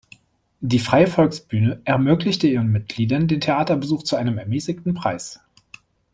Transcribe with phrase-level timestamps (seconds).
[0.61, 5.39] Die Freie Volksbühne ermöglichte ihren Mitgliedern den Theaterbesuch zu einem ermäßigten Preis.